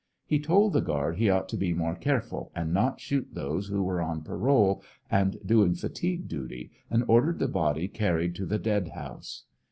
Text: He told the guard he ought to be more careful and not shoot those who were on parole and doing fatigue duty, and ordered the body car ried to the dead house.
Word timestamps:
He 0.25 0.39
told 0.39 0.73
the 0.73 0.81
guard 0.81 1.17
he 1.17 1.29
ought 1.29 1.47
to 1.49 1.57
be 1.57 1.75
more 1.75 1.93
careful 1.93 2.51
and 2.55 2.73
not 2.73 2.99
shoot 2.99 3.27
those 3.35 3.67
who 3.67 3.83
were 3.83 4.01
on 4.01 4.23
parole 4.23 4.81
and 5.11 5.37
doing 5.45 5.75
fatigue 5.75 6.27
duty, 6.27 6.71
and 6.89 7.03
ordered 7.07 7.37
the 7.37 7.47
body 7.47 7.87
car 7.87 8.15
ried 8.15 8.33
to 8.37 8.47
the 8.47 8.57
dead 8.57 8.87
house. 8.95 9.43